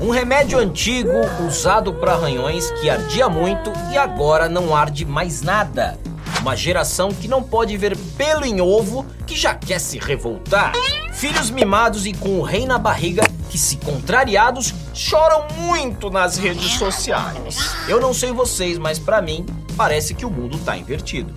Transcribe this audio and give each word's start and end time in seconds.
Um 0.00 0.08
remédio 0.08 0.58
antigo 0.58 1.10
usado 1.46 1.92
para 1.92 2.14
arranhões 2.14 2.70
que 2.70 2.88
ardia 2.88 3.28
muito 3.28 3.70
e 3.92 3.98
agora 3.98 4.48
não 4.48 4.74
arde 4.74 5.04
mais 5.04 5.42
nada. 5.42 5.98
Uma 6.40 6.56
geração 6.56 7.10
que 7.10 7.28
não 7.28 7.42
pode 7.42 7.76
ver 7.76 7.94
pelo 8.16 8.46
em 8.46 8.62
ovo 8.62 9.04
que 9.26 9.36
já 9.36 9.54
quer 9.54 9.78
se 9.78 9.98
revoltar. 9.98 10.72
Filhos 11.12 11.50
mimados 11.50 12.06
e 12.06 12.14
com 12.14 12.38
o 12.38 12.42
rei 12.42 12.64
na 12.64 12.78
barriga 12.78 13.22
que, 13.50 13.58
se 13.58 13.76
contrariados, 13.76 14.72
choram 14.94 15.46
muito 15.58 16.08
nas 16.08 16.38
redes 16.38 16.78
sociais. 16.78 17.76
Eu 17.86 18.00
não 18.00 18.14
sei 18.14 18.32
vocês, 18.32 18.78
mas 18.78 18.98
para 18.98 19.20
mim 19.20 19.44
parece 19.76 20.14
que 20.14 20.24
o 20.24 20.30
mundo 20.30 20.58
tá 20.64 20.78
invertido. 20.78 21.34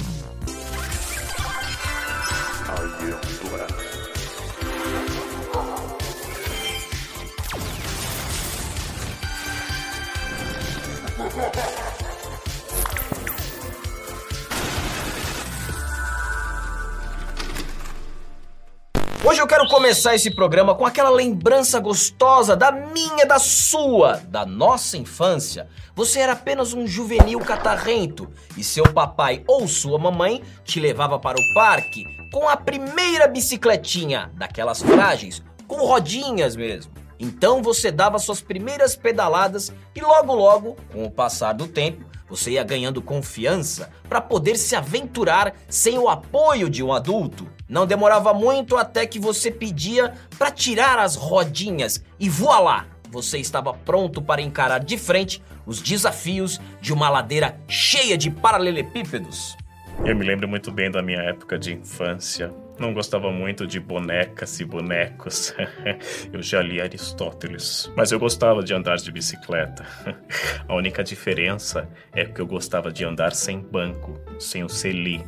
Hoje 19.26 19.41
eu 19.41 19.48
quero 19.48 19.67
começar 19.67 20.13
esse 20.13 20.29
programa 20.29 20.76
com 20.76 20.85
aquela 20.85 21.09
lembrança 21.09 21.79
gostosa 21.79 22.55
da 22.55 22.71
minha, 22.71 23.26
da 23.26 23.39
sua, 23.39 24.17
da 24.27 24.45
nossa 24.45 24.98
infância. 24.98 25.67
Você 25.95 26.20
era 26.20 26.34
apenas 26.34 26.73
um 26.73 26.85
juvenil 26.85 27.39
catarrento 27.39 28.29
e 28.57 28.63
seu 28.63 28.84
papai 28.84 29.41
ou 29.48 29.67
sua 29.67 29.98
mamãe 29.98 30.43
te 30.63 30.79
levava 30.79 31.17
para 31.17 31.40
o 31.40 31.54
parque 31.55 32.04
com 32.31 32.49
a 32.49 32.57
primeira 32.57 33.27
bicicletinha, 33.27 34.29
daquelas 34.35 34.81
frágeis, 34.81 35.41
com 35.67 35.77
rodinhas 35.77 36.55
mesmo. 36.55 37.02
Então 37.23 37.62
você 37.62 37.90
dava 37.90 38.20
suas 38.20 38.41
primeiras 38.41 38.98
pedaladas 38.98 39.72
e 39.95 40.02
logo 40.02 40.36
logo, 40.36 40.76
com 40.91 41.05
o 41.05 41.09
passar 41.09 41.54
do 41.54 41.70
tempo, 41.70 42.04
você 42.27 42.52
ia 42.52 42.63
ganhando 42.65 43.02
confiança 43.02 43.90
para 44.10 44.20
poder 44.20 44.57
se 44.57 44.76
aventurar 44.76 45.55
sem 45.70 45.98
o 45.98 46.10
apoio 46.10 46.70
de 46.70 46.84
um 46.84 46.91
adulto. 46.91 47.48
Não 47.70 47.88
demorava 47.88 48.34
muito 48.34 48.76
até 48.76 49.05
que 49.05 49.20
você 49.20 49.49
pedia 49.49 50.13
para 50.38 50.52
tirar 50.52 50.99
as 50.99 51.15
rodinhas 51.15 52.04
e 52.20 52.27
voilá! 52.27 52.88
Você 53.10 53.37
estava 53.37 53.74
pronto 53.74 54.21
para 54.21 54.41
encarar 54.41 54.80
de 54.80 54.98
frente 54.98 55.41
os 55.65 55.82
desafios 55.82 56.60
de 56.82 56.91
uma 56.91 57.10
ladeira 57.10 57.58
cheia 57.70 58.18
de 58.18 58.30
paralelepípedos. 58.30 59.55
Eu 60.04 60.13
me 60.13 60.26
lembro 60.26 60.46
muito 60.46 60.74
bem 60.74 60.91
da 60.91 61.02
minha 61.02 61.21
época 61.21 61.58
de 61.58 61.74
infância. 61.74 62.54
Não 62.77 62.93
gostava 62.93 63.32
muito 63.32 63.68
de 63.68 63.79
bonecas 63.79 64.59
e 64.59 64.66
bonecos. 64.66 65.53
eu 66.34 66.41
já 66.41 66.62
li 66.62 66.81
Aristóteles, 66.81 67.91
mas 67.96 68.12
eu 68.12 68.19
gostava 68.19 68.63
de 68.63 68.74
andar 68.74 68.97
de 68.97 69.12
bicicleta. 69.12 69.85
A 70.68 70.75
única 70.75 71.03
diferença 71.03 71.88
é 72.12 72.25
que 72.25 72.41
eu 72.41 72.47
gostava 72.47 72.91
de 72.91 73.06
andar 73.06 73.34
sem 73.34 73.59
banco, 73.59 74.19
sem 74.40 74.63
o 74.63 74.69
seli. 74.69 75.24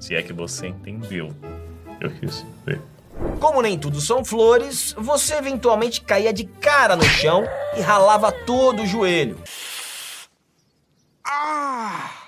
Se 0.00 0.14
é 0.14 0.22
que 0.22 0.32
você 0.32 0.68
entendeu. 0.68 1.34
Eu 2.00 2.10
quis 2.10 2.46
ver. 2.64 2.80
Como 3.40 3.60
nem 3.60 3.78
tudo 3.78 4.00
são 4.00 4.24
flores, 4.24 4.94
você 4.96 5.34
eventualmente 5.34 6.00
caía 6.00 6.32
de 6.32 6.44
cara 6.44 6.96
no 6.96 7.04
chão 7.04 7.44
e 7.76 7.80
ralava 7.80 8.32
todo 8.32 8.82
o 8.82 8.86
joelho. 8.86 9.38
Ah! 11.24 12.18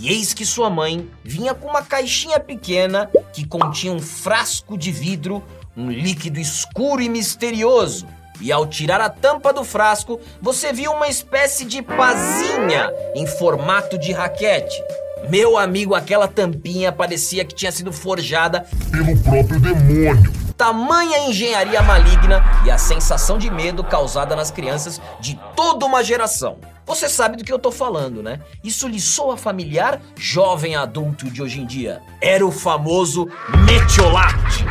E 0.00 0.10
eis 0.10 0.32
que 0.32 0.46
sua 0.46 0.70
mãe 0.70 1.10
vinha 1.24 1.52
com 1.54 1.66
uma 1.66 1.82
caixinha 1.82 2.38
pequena 2.38 3.10
que 3.32 3.44
continha 3.44 3.92
um 3.92 3.98
frasco 3.98 4.78
de 4.78 4.92
vidro, 4.92 5.42
um 5.76 5.90
líquido 5.90 6.38
escuro 6.38 7.02
e 7.02 7.08
misterioso. 7.08 8.06
E 8.40 8.52
ao 8.52 8.64
tirar 8.64 9.00
a 9.00 9.10
tampa 9.10 9.52
do 9.52 9.64
frasco, 9.64 10.20
você 10.40 10.72
viu 10.72 10.92
uma 10.92 11.08
espécie 11.08 11.64
de 11.64 11.82
pazinha 11.82 12.92
em 13.12 13.26
formato 13.26 13.98
de 13.98 14.12
raquete. 14.12 14.80
Meu 15.28 15.58
amigo, 15.58 15.96
aquela 15.96 16.28
tampinha 16.28 16.92
parecia 16.92 17.44
que 17.44 17.56
tinha 17.56 17.72
sido 17.72 17.92
forjada 17.92 18.68
pelo 18.92 19.18
próprio 19.18 19.58
demônio. 19.58 20.32
Tamanha 20.56 21.28
engenharia 21.28 21.82
maligna 21.82 22.44
e 22.64 22.70
a 22.70 22.78
sensação 22.78 23.36
de 23.36 23.50
medo 23.50 23.82
causada 23.82 24.36
nas 24.36 24.52
crianças 24.52 25.00
de 25.18 25.36
toda 25.56 25.84
uma 25.84 26.04
geração. 26.04 26.58
Você 26.88 27.06
sabe 27.06 27.36
do 27.36 27.44
que 27.44 27.52
eu 27.52 27.58
tô 27.58 27.70
falando, 27.70 28.22
né? 28.22 28.40
Isso 28.64 28.88
lhe 28.88 28.98
soa 28.98 29.36
familiar, 29.36 30.00
jovem 30.16 30.74
adulto 30.74 31.30
de 31.30 31.42
hoje 31.42 31.60
em 31.60 31.66
dia. 31.66 32.00
Era 32.18 32.46
o 32.46 32.50
famoso 32.50 33.28
metiolate. 33.66 34.64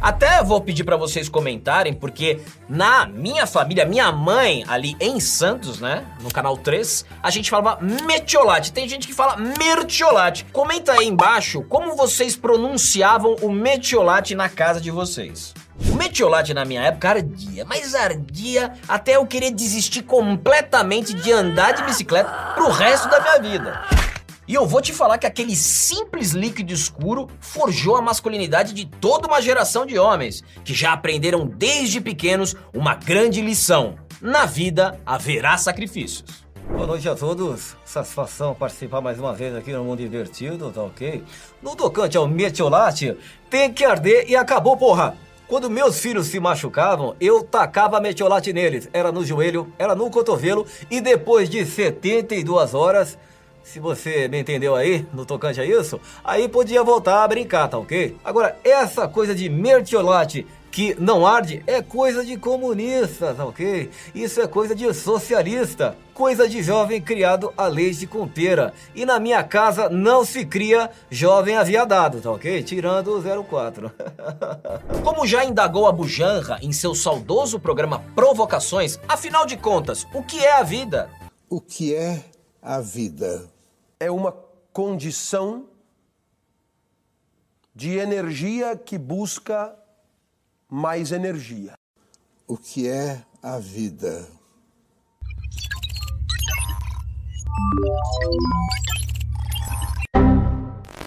Até 0.00 0.44
vou 0.44 0.60
pedir 0.60 0.84
para 0.84 0.96
vocês 0.96 1.28
comentarem, 1.28 1.92
porque 1.92 2.38
na 2.68 3.04
minha 3.06 3.48
família, 3.48 3.84
minha 3.84 4.12
mãe, 4.12 4.62
ali 4.68 4.94
em 5.00 5.18
Santos, 5.18 5.80
né, 5.80 6.04
no 6.20 6.30
canal 6.30 6.56
3, 6.56 7.04
a 7.20 7.30
gente 7.30 7.50
falava 7.50 7.82
metiolate. 7.82 8.72
Tem 8.72 8.88
gente 8.88 9.08
que 9.08 9.12
fala 9.12 9.36
mertiolate. 9.36 10.46
Comenta 10.52 10.92
aí 10.92 11.08
embaixo 11.08 11.64
como 11.64 11.96
vocês 11.96 12.36
pronunciavam 12.36 13.34
o 13.42 13.50
metiolate 13.50 14.36
na 14.36 14.48
casa 14.48 14.80
de 14.80 14.92
vocês. 14.92 15.52
O 15.78 15.96
metiolate 15.96 16.54
na 16.54 16.64
minha 16.64 16.82
época 16.82 17.10
ardia, 17.10 17.64
mas 17.64 17.94
ardia 17.94 18.72
até 18.86 19.16
eu 19.16 19.26
querer 19.26 19.50
desistir 19.50 20.02
completamente 20.02 21.12
de 21.12 21.32
andar 21.32 21.72
de 21.72 21.82
bicicleta 21.82 22.30
pro 22.54 22.70
resto 22.70 23.08
da 23.08 23.20
minha 23.20 23.38
vida. 23.40 23.82
E 24.46 24.54
eu 24.54 24.66
vou 24.66 24.80
te 24.80 24.92
falar 24.92 25.18
que 25.18 25.26
aquele 25.26 25.56
simples 25.56 26.32
líquido 26.32 26.72
escuro 26.72 27.28
forjou 27.40 27.96
a 27.96 28.02
masculinidade 28.02 28.74
de 28.74 28.84
toda 28.84 29.26
uma 29.26 29.40
geração 29.40 29.86
de 29.86 29.98
homens 29.98 30.44
que 30.64 30.74
já 30.74 30.92
aprenderam 30.92 31.46
desde 31.46 32.00
pequenos 32.00 32.54
uma 32.72 32.94
grande 32.94 33.40
lição: 33.40 33.96
na 34.20 34.44
vida 34.44 35.00
haverá 35.04 35.56
sacrifícios. 35.56 36.44
Boa 36.68 36.86
noite 36.86 37.08
a 37.08 37.14
todos, 37.14 37.76
satisfação 37.84 38.54
participar 38.54 39.00
mais 39.00 39.18
uma 39.18 39.32
vez 39.32 39.54
aqui 39.54 39.72
no 39.72 39.84
Mundo 39.84 39.98
Divertido, 39.98 40.70
tá 40.70 40.82
ok? 40.82 41.22
No 41.62 41.74
tocante 41.74 42.16
ao 42.16 42.26
metiolate, 42.26 43.16
tem 43.50 43.72
que 43.72 43.84
arder 43.84 44.26
e 44.28 44.36
acabou, 44.36 44.76
porra! 44.76 45.16
Quando 45.46 45.70
meus 45.70 45.98
filhos 45.98 46.28
se 46.28 46.40
machucavam, 46.40 47.14
eu 47.20 47.42
tacava 47.42 48.00
metiolate 48.00 48.52
neles. 48.52 48.88
Era 48.92 49.12
no 49.12 49.24
joelho, 49.24 49.72
era 49.78 49.94
no 49.94 50.10
cotovelo 50.10 50.66
e 50.90 51.00
depois 51.00 51.50
de 51.50 51.64
72 51.66 52.74
horas 52.74 53.18
se 53.64 53.80
você 53.80 54.28
me 54.28 54.38
entendeu 54.38 54.76
aí, 54.76 55.06
no 55.12 55.24
tocante 55.24 55.58
a 55.58 55.64
isso, 55.64 55.98
aí 56.22 56.48
podia 56.48 56.84
voltar 56.84 57.24
a 57.24 57.28
brincar, 57.28 57.66
tá 57.66 57.78
ok? 57.78 58.14
Agora, 58.22 58.56
essa 58.62 59.08
coisa 59.08 59.34
de 59.34 59.48
mertiolate 59.48 60.46
que 60.74 60.94
não 61.00 61.24
arde 61.24 61.62
é 61.66 61.80
coisa 61.80 62.24
de 62.24 62.36
comunista, 62.36 63.32
tá 63.32 63.44
ok? 63.44 63.90
Isso 64.14 64.40
é 64.40 64.48
coisa 64.48 64.74
de 64.74 64.92
socialista, 64.92 65.96
coisa 66.12 66.48
de 66.48 66.62
jovem 66.62 67.00
criado 67.00 67.52
a 67.56 67.66
leis 67.66 67.98
de 67.98 68.06
conteira. 68.06 68.74
E 68.94 69.06
na 69.06 69.20
minha 69.20 69.44
casa 69.44 69.88
não 69.88 70.24
se 70.24 70.44
cria 70.44 70.90
jovem 71.08 71.56
aviadado, 71.56 72.20
tá 72.20 72.30
ok? 72.30 72.62
Tirando 72.62 73.16
o 73.16 73.44
04. 73.44 73.92
Como 75.04 75.26
já 75.26 75.44
indagou 75.44 75.86
a 75.86 75.92
Bujanra 75.92 76.58
em 76.60 76.72
seu 76.72 76.94
saudoso 76.94 77.60
programa 77.60 78.02
Provocações, 78.14 78.98
afinal 79.06 79.46
de 79.46 79.56
contas, 79.56 80.06
o 80.12 80.22
que 80.22 80.44
é 80.44 80.58
a 80.58 80.62
vida? 80.62 81.08
O 81.48 81.60
que 81.60 81.94
é 81.94 82.24
a 82.60 82.80
vida? 82.80 83.54
é 84.04 84.10
uma 84.10 84.32
condição 84.72 85.66
de 87.74 87.96
energia 87.96 88.76
que 88.76 88.98
busca 88.98 89.74
mais 90.70 91.12
energia. 91.12 91.74
O 92.46 92.56
que 92.56 92.88
é 92.88 93.22
a 93.42 93.58
vida? 93.58 94.26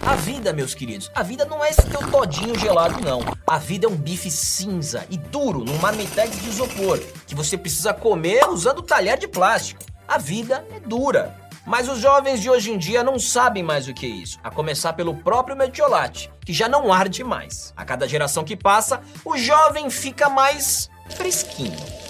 A 0.02 0.16
vida, 0.16 0.52
meus 0.52 0.74
queridos, 0.74 1.10
a 1.14 1.22
vida 1.22 1.44
não 1.44 1.64
é 1.64 1.70
esse 1.70 1.86
teu 1.86 2.10
todinho 2.10 2.58
gelado, 2.58 3.00
não. 3.04 3.20
A 3.46 3.58
vida 3.58 3.86
é 3.86 3.88
um 3.88 3.96
bife 3.96 4.30
cinza 4.30 5.06
e 5.10 5.16
duro 5.16 5.64
num 5.64 5.76
marmitex 5.78 6.40
de 6.40 6.48
isopor 6.48 6.98
que 7.26 7.34
você 7.34 7.58
precisa 7.58 7.92
comer 7.92 8.48
usando 8.48 8.82
talher 8.82 9.18
de 9.18 9.28
plástico. 9.28 9.84
A 10.06 10.16
vida 10.18 10.66
é 10.72 10.80
dura. 10.80 11.47
Mas 11.68 11.86
os 11.86 11.98
jovens 12.00 12.40
de 12.40 12.48
hoje 12.48 12.72
em 12.72 12.78
dia 12.78 13.04
não 13.04 13.18
sabem 13.18 13.62
mais 13.62 13.86
o 13.86 13.92
que 13.92 14.06
é 14.06 14.08
isso, 14.08 14.40
a 14.42 14.50
começar 14.50 14.94
pelo 14.94 15.14
próprio 15.14 15.54
metiolate, 15.54 16.30
que 16.42 16.50
já 16.50 16.66
não 16.66 16.90
arde 16.90 17.22
mais. 17.22 17.74
A 17.76 17.84
cada 17.84 18.08
geração 18.08 18.42
que 18.42 18.56
passa, 18.56 19.02
o 19.22 19.36
jovem 19.36 19.90
fica 19.90 20.30
mais 20.30 20.88
fresquinho. 21.10 22.07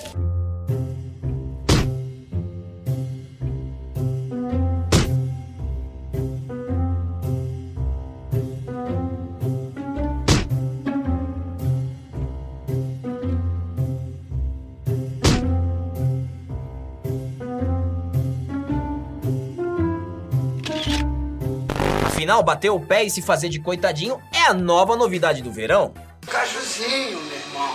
Afinal, 22.29 22.43
bater 22.43 22.69
o 22.69 22.79
pé 22.79 23.05
e 23.05 23.11
se 23.11 23.23
fazer 23.23 23.49
de 23.49 23.59
coitadinho 23.59 24.21
é 24.31 24.51
a 24.51 24.53
nova 24.53 24.95
novidade 24.95 25.41
do 25.41 25.51
verão. 25.51 25.95
Cajuzinho, 26.27 27.19
meu 27.23 27.39
irmão. 27.39 27.75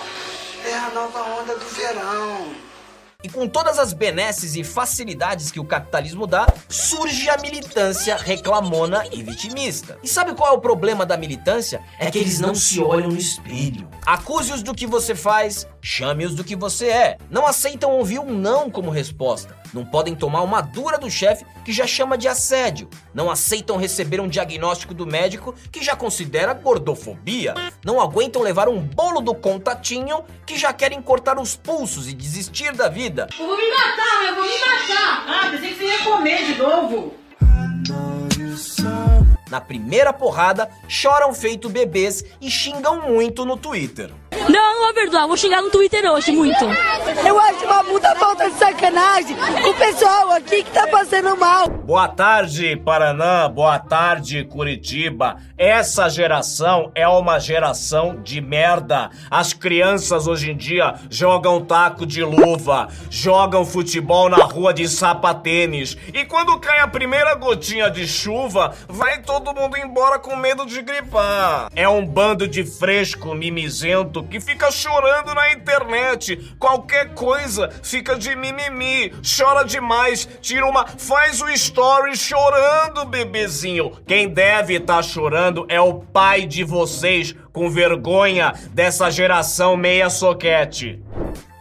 a 0.76 0.94
nova 0.94 1.42
onda 1.42 1.56
do 1.56 1.66
verão. 1.66 2.54
E 3.24 3.30
com 3.30 3.48
todas 3.48 3.80
as 3.80 3.94
benesses 3.94 4.56
e 4.56 4.64
facilidades 4.64 5.50
que 5.50 5.60
o 5.60 5.66
capitalismo 5.66 6.28
dá, 6.28 6.46
surge 6.70 7.32
a 7.32 7.38
militância 7.38 8.16
reclamona 8.16 9.04
e 9.12 9.24
vitimista. 9.24 9.98
E 10.04 10.08
sabe 10.08 10.36
qual 10.36 10.54
é 10.54 10.56
o 10.56 10.62
problema 10.62 11.04
da 11.04 11.18
militância? 11.18 11.82
É 11.98 12.12
que 12.12 12.20
eles 12.20 12.40
não 12.40 12.54
se 12.54 12.80
olham 12.80 13.10
no 13.10 13.18
espelho. 13.18 13.90
Acuse-os 14.06 14.62
do 14.62 14.76
que 14.76 14.86
você 14.86 15.16
faz, 15.16 15.68
chame-os 15.84 16.34
do 16.34 16.44
que 16.44 16.56
você 16.56 16.88
é. 16.88 17.18
Não 17.30 17.46
aceitam 17.46 17.92
ouvir 17.92 18.20
um 18.20 18.32
não 18.32 18.72
como 18.72 18.90
resposta. 18.90 19.56
Não 19.74 19.86
podem 19.86 20.16
tomar 20.16 20.42
uma 20.42 20.62
dura 20.62 20.98
do 20.98 21.12
chefe 21.12 21.46
que 21.66 21.74
já 21.74 21.86
chama 21.86 22.18
de 22.18 22.28
assédio. 22.28 22.90
Não 23.14 23.30
aceitam 23.30 23.76
receber 23.76 24.22
um 24.22 24.28
diagnóstico 24.28 24.94
do 24.94 25.06
médico 25.06 25.54
que 25.72 25.84
já 25.84 25.96
considera 25.96 26.54
gordofobia. 26.54 27.54
Não 27.84 28.00
aguentam 28.00 28.42
levar 28.42 28.70
um 28.70 28.80
bolo 28.80 29.20
do 29.20 29.36
contatinho 29.36 30.24
que 30.46 30.58
já 30.58 30.72
querem 30.72 31.02
cortar 31.02 31.38
os 31.38 31.56
pulsos 31.56 32.08
e 32.08 32.14
desistir 32.14 32.72
da 32.74 32.88
vida. 32.88 33.28
Eu 33.38 33.46
vou 33.46 33.58
me 33.58 33.70
matar, 33.70 34.28
eu 34.30 34.36
vou 34.36 34.44
me 34.46 34.60
matar. 34.60 35.26
Ah, 35.28 35.50
pensei 35.52 35.70
que 35.70 35.76
você 35.76 35.86
ia 35.86 36.04
comer 36.04 36.46
de 36.46 36.56
novo. 36.56 37.24
Na 39.54 39.62
primeira 39.62 40.12
porrada, 40.12 40.68
choram 40.88 41.32
feito 41.32 41.70
bebês 41.70 42.26
e 42.42 42.50
xingam 42.50 43.08
muito 43.08 43.46
no 43.46 43.56
Twitter. 43.56 44.12
Não, 44.50 44.60
eu 44.60 44.74
não 44.76 44.86
vou 44.86 44.94
perdoar. 44.94 45.28
Vou 45.28 45.38
xingar 45.38 45.62
no 45.62 45.70
Twitter 45.70 46.04
hoje, 46.12 46.32
muito. 46.32 46.66
Eu 47.26 47.40
acho 47.40 47.66
uma 47.66 47.84
puta 47.84 48.16
falta 48.16 48.50
de 48.50 48.58
sacanagem 48.58 49.36
com 49.62 49.70
o 49.70 49.74
pessoal 49.74 50.32
aqui 50.32 50.64
que 50.64 50.72
tá 50.72 50.88
passando 50.88 51.36
mal. 51.38 51.70
Boa 51.70 52.08
tarde, 52.08 52.76
Paraná. 52.78 53.48
Boa 53.48 53.80
tarde, 53.80 54.44
Curitiba. 54.46 55.38
Essa 55.58 56.10
geração 56.10 56.92
é 56.96 57.08
uma 57.08 57.40
geração 57.40 58.22
de 58.22 58.42
merda. 58.42 59.10
As 59.30 59.54
crianças 59.54 60.28
hoje 60.28 60.52
em 60.52 60.58
dia 60.58 60.96
jogam 61.10 61.64
taco 61.64 62.06
de 62.06 62.24
luva, 62.24 62.88
jogam 63.10 63.66
futebol 63.66 64.30
na 64.30 64.44
rua 64.44 64.74
de 64.74 64.88
sapatênis. 64.88 65.96
E 66.14 66.26
quando 66.26 66.60
cai 66.60 66.80
a 66.80 66.88
primeira 66.88 67.36
gotinha 67.36 67.90
de 67.90 68.08
chuva, 68.08 68.74
vai 68.88 69.22
todo 69.22 69.54
mundo 69.54 69.78
embora 69.78 70.20
com 70.20 70.36
medo 70.36 70.66
de 70.66 70.82
gripar. 70.82 71.70
É 71.76 71.88
um 71.88 72.06
bando 72.06 72.48
de 72.48 72.64
fresco 72.64 73.34
mimizento 73.36 74.23
que 74.28 74.40
fica 74.40 74.72
chorando 74.72 75.34
na 75.34 75.52
internet. 75.52 76.56
Qualquer 76.60 77.14
coisa 77.14 77.70
fica 77.82 78.16
de 78.16 78.36
mimimi, 78.36 79.12
chora 79.22 79.64
demais, 79.64 80.28
tira 80.42 80.66
uma, 80.66 80.86
faz 80.88 81.42
o 81.42 81.50
story 81.50 82.16
chorando, 82.16 83.06
bebezinho. 83.06 83.92
Quem 84.08 84.30
deve 84.30 84.76
estar 84.76 84.98
tá 84.98 85.02
chorando 85.04 85.66
é 85.70 85.80
o 85.80 85.96
pai 85.96 86.46
de 86.46 86.64
vocês, 86.64 87.36
com 87.52 87.70
vergonha 87.70 88.54
dessa 88.72 89.10
geração 89.10 89.78
meia 89.78 90.10
soquete. 90.10 91.02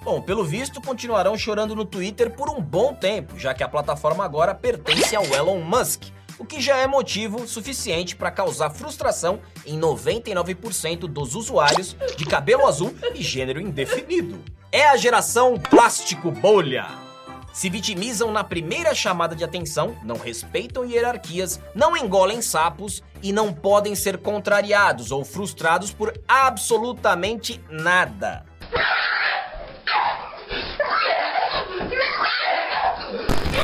Bom, 0.03 0.21
pelo 0.21 0.45
visto, 0.45 0.81
continuarão 0.81 1.39
chorando 1.39 1.77
no 1.77 1.85
Twitter 1.85 2.31
por 2.31 2.51
um 2.51 2.61
bom 2.61 2.93
tempo, 2.93 3.39
já 3.39 3.55
que 3.55 3.63
a 3.63 3.69
plataforma 3.69 4.25
agora 4.25 4.53
pertence 4.53 5.15
ao 5.15 5.25
Elon 5.27 5.61
Musk 5.61 6.11
o 6.43 6.45
que 6.45 6.61
já 6.61 6.77
é 6.77 6.89
motivo 6.89 7.47
suficiente 7.47 8.17
para 8.17 8.29
causar 8.29 8.69
frustração 8.71 9.39
em 9.65 9.79
99% 9.79 11.07
dos 11.07 11.37
usuários 11.37 11.97
de 12.17 12.27
cabelo 12.27 12.67
azul 12.67 12.93
e 13.15 13.23
gênero 13.23 13.61
indefinido. 13.61 14.43
É 14.73 14.89
a 14.89 14.97
geração 14.97 15.57
plástico 15.57 16.33
bolha. 16.33 16.89
Se 17.53 17.71
vitimizam 17.71 18.33
na 18.33 18.43
primeira 18.43 18.93
chamada 18.93 19.37
de 19.37 19.45
atenção, 19.45 19.97
não 20.03 20.17
respeitam 20.17 20.85
hierarquias, 20.85 21.61
não 21.77 21.97
engolem 21.97 22.43
sapos 22.43 23.05
e 23.23 23.33
não 23.33 23.55
podem 23.55 23.95
ser 23.95 24.19
contrariados 24.19 25.13
ou 25.13 25.25
frustrados 25.25 25.93
por 25.93 26.13
absolutamente 26.27 27.61
nada. 27.71 28.45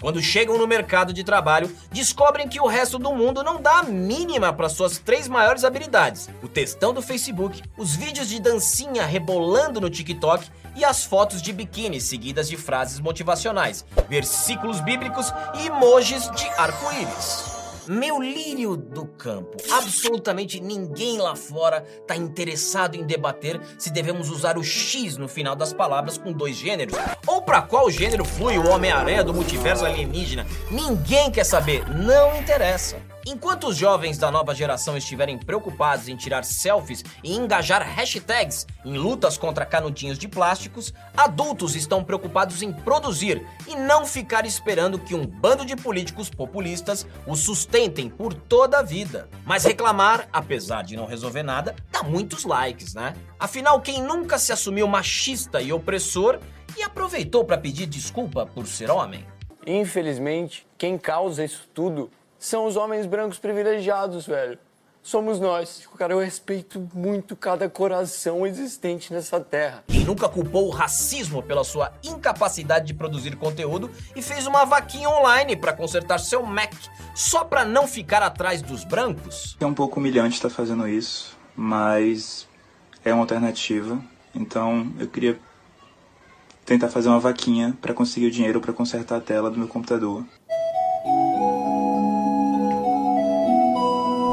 Quando 0.01 0.23
chegam 0.23 0.57
no 0.57 0.67
mercado 0.67 1.13
de 1.13 1.25
trabalho, 1.25 1.75
descobrem 1.91 2.49
que 2.49 2.61
o 2.61 2.67
resto 2.67 2.99
do 2.99 3.13
mundo 3.13 3.43
não 3.43 3.61
dá 3.61 3.81
a 3.81 3.83
mínima 3.83 4.53
para 4.53 4.69
suas 4.69 4.99
três 4.99 5.27
maiores 5.27 5.65
habilidades: 5.65 6.29
o 6.43 6.49
textão 6.49 6.95
do 6.95 7.03
Facebook, 7.03 7.63
os 7.77 7.97
vídeos 7.97 8.29
de 8.29 8.41
dancinha 8.41 9.05
rebolando 9.05 9.81
no 9.81 9.91
TikTok 9.91 10.49
e 10.77 10.85
as 10.85 11.05
fotos 11.05 11.43
de 11.43 11.53
biquíni 11.53 12.01
seguidas 12.01 12.49
de 12.49 12.57
frases 12.57 13.01
motivacionais, 13.01 13.85
versículos 14.09 14.81
bíblicos 14.81 15.33
e 15.61 15.67
emojis 15.67 16.31
de 16.31 16.47
arco-íris. 16.57 17.58
Meu 17.89 18.21
lírio 18.21 18.77
do 18.77 19.07
campo. 19.07 19.57
Absolutamente 19.73 20.61
ninguém 20.61 21.17
lá 21.19 21.35
fora 21.35 21.83
está 22.01 22.15
interessado 22.15 22.97
em 22.97 23.07
debater 23.07 23.59
se 23.79 23.91
devemos 23.91 24.29
usar 24.29 24.59
o 24.59 24.63
X 24.63 25.17
no 25.17 25.27
final 25.27 25.57
das 25.57 25.73
palavras 25.73 26.19
com 26.19 26.31
dois 26.31 26.55
gêneros 26.55 26.95
ou 27.27 27.41
para 27.41 27.63
qual 27.63 27.91
gênero 27.91 28.27
flui 28.27 28.59
o 28.59 28.69
Homem-Aranha 28.69 29.25
do 29.25 29.33
multiverso 29.33 29.87
alienígena. 29.87 30.47
Ninguém 30.71 31.31
quer 31.31 31.45
saber, 31.45 31.89
não 31.89 32.39
interessa. 32.39 33.08
Enquanto 33.31 33.67
os 33.67 33.77
jovens 33.77 34.17
da 34.17 34.31
nova 34.31 34.55
geração 34.55 34.97
estiverem 34.97 35.37
preocupados 35.37 36.09
em 36.09 36.17
tirar 36.17 36.47
selfies 36.47 37.05
e 37.23 37.37
engajar 37.37 37.83
hashtags 37.83 38.67
em 38.83 38.97
lutas 38.97 39.37
contra 39.37 39.67
canudinhos 39.67 40.19
de 40.19 40.27
plásticos, 40.27 40.95
adultos 41.15 41.77
estão 41.77 42.03
preocupados 42.03 42.63
em 42.63 42.73
produzir 42.73 43.47
e 43.67 43.77
não 43.77 44.07
ficar 44.07 44.47
esperando 44.47 44.99
que 44.99 45.15
um 45.15 45.27
bando 45.27 45.67
de 45.67 45.77
políticos 45.77 46.31
populistas 46.31 47.07
os 47.27 47.41
sustentem 47.41 48.09
por 48.09 48.33
toda 48.33 48.79
a 48.79 48.83
vida. 48.83 49.29
Mas 49.45 49.63
reclamar, 49.63 50.27
apesar 50.33 50.83
de 50.83 50.97
não 50.97 51.05
resolver 51.05 51.43
nada, 51.43 51.77
dá 51.93 52.03
muitos 52.03 52.47
likes, 52.47 52.95
né? 52.95 53.13
Afinal, 53.39 53.83
quem 53.83 54.03
nunca 54.03 54.39
se 54.39 54.53
assumiu 54.53 54.89
machista 54.89 55.61
e 55.61 55.71
opressor 55.71 56.41
e 56.79 56.83
aproveitou 56.83 57.45
para 57.45 57.59
pedir 57.59 57.85
desculpa 57.85 58.47
por 58.47 58.67
ser 58.67 58.91
homem? 58.91 59.23
Infelizmente, 59.67 60.67
quem 60.79 60.97
causa 60.97 61.45
isso 61.45 61.69
tudo 61.75 62.11
são 62.39 62.67
os 62.67 62.77
homens 62.77 63.07
brancos 63.07 63.39
privilegiados, 63.39 64.27
velho. 64.27 64.59
Somos 65.03 65.41
nós. 65.41 65.89
Cara, 65.97 66.13
eu 66.13 66.19
respeito 66.19 66.87
muito 66.93 67.35
cada 67.35 67.69
coração 67.69 68.47
existente 68.47 69.13
nessa 69.13 69.41
terra. 69.41 69.83
Quem 69.87 70.05
nunca 70.05 70.29
culpou 70.29 70.67
o 70.67 70.71
racismo 70.71 71.43
pela 71.43 71.65
sua 71.65 71.93
incapacidade 72.05 72.87
de 72.87 72.95
produzir 72.95 73.35
conteúdo 73.37 73.91
e 74.15 74.21
fez 74.21 74.47
uma 74.47 74.65
vaquinha 74.65 75.09
online 75.09 75.57
para 75.57 75.73
consertar 75.73 76.19
seu 76.19 76.45
Mac 76.45 76.75
só 77.15 77.43
para 77.43 77.65
não 77.65 77.87
ficar 77.87 78.23
atrás 78.23 78.61
dos 78.61 78.85
brancos? 78.85 79.57
É 79.59 79.67
um 79.67 79.73
pouco 79.73 79.99
humilhante 79.99 80.35
estar 80.35 80.51
fazendo 80.51 80.87
isso, 80.87 81.37
mas 81.57 82.47
é 83.05 83.13
uma 83.13 83.23
alternativa. 83.23 83.99
Então 84.35 84.93
eu 84.99 85.09
queria 85.09 85.39
tentar 86.67 86.89
fazer 86.89 87.09
uma 87.09 87.21
vaquinha 87.21 87.75
para 87.81 87.95
conseguir 87.95 88.27
o 88.27 88.31
dinheiro 88.31 88.61
para 88.61 88.75
consertar 88.75 89.17
a 89.17 89.21
tela 89.21 89.51
do 89.51 89.59
meu 89.59 89.69
computador. 89.69 90.23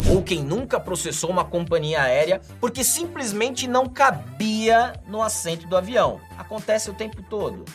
Ou 0.10 0.22
quem 0.22 0.44
nunca 0.44 0.80
processou 0.80 1.30
uma 1.30 1.44
companhia 1.44 2.02
aérea 2.02 2.42
porque 2.60 2.84
simplesmente 2.84 3.68
não 3.68 3.88
cabia 3.88 4.94
no 5.08 5.22
assento 5.22 5.68
do 5.68 5.76
avião. 5.76 6.20
Acontece 6.38 6.90
o 6.90 6.94
tempo 6.94 7.24
todo. 7.24 7.66